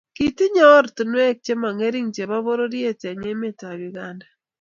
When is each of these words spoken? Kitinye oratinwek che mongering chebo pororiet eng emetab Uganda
Kitinye 0.15 0.63
oratinwek 0.75 1.35
che 1.45 1.53
mongering 1.61 2.09
chebo 2.15 2.37
pororiet 2.45 3.01
eng 3.09 3.23
emetab 3.31 3.79
Uganda 3.89 4.25